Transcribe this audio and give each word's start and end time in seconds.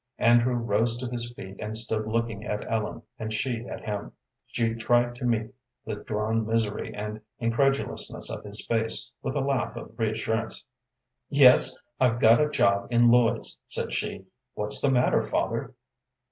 Andrew 0.17 0.55
rose 0.55 0.97
to 0.97 1.05
his 1.07 1.31
feet 1.35 1.57
and 1.59 1.77
stood 1.77 2.07
looking 2.07 2.43
at 2.43 2.65
Ellen, 2.67 3.03
and 3.19 3.31
she 3.31 3.67
at 3.67 3.81
him. 3.85 4.13
She 4.47 4.73
tried 4.73 5.13
to 5.17 5.25
meet 5.25 5.53
the 5.85 5.93
drawn 5.97 6.43
misery 6.43 6.91
and 6.95 7.21
incredulousness 7.39 8.31
of 8.35 8.43
his 8.43 8.65
face 8.65 9.11
with 9.21 9.35
a 9.35 9.41
laugh 9.41 9.75
of 9.75 9.91
reassurance. 9.99 10.63
"Yes, 11.29 11.77
I've 11.99 12.19
got 12.19 12.41
a 12.41 12.49
job 12.49 12.87
in 12.89 13.11
Lloyd's," 13.11 13.59
said 13.67 13.93
she. 13.93 14.25
"What's 14.55 14.81
the 14.81 14.89
matter, 14.89 15.21
father?" 15.21 15.75